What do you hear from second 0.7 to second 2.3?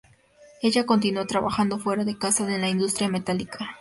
continúa trabajando fuera de